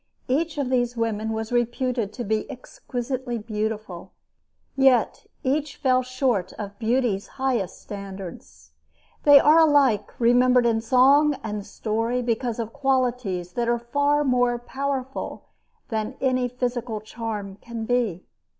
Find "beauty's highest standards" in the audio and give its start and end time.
6.79-8.71